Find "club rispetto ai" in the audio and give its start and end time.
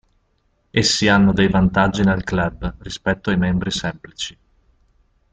2.23-3.37